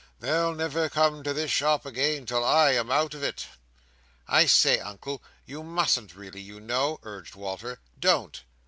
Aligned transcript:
"They'll 0.19 0.55
never 0.55 0.89
come 0.89 1.21
to 1.21 1.31
this 1.31 1.51
shop 1.51 1.85
again, 1.85 2.25
till 2.25 2.43
I 2.43 2.71
am 2.71 2.89
out 2.89 3.13
of 3.13 3.35
t." 3.35 3.45
"I 4.27 4.47
say, 4.47 4.79
Uncle! 4.79 5.21
You 5.45 5.61
musn't 5.61 6.15
really, 6.15 6.41
you 6.41 6.59
know!" 6.59 6.99
urged 7.03 7.35
Walter. 7.35 7.79
"Don't!" 7.99 8.41